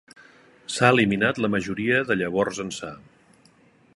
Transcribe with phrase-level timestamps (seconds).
[0.75, 2.93] S'ha eliminat la majoria de llavors ençà.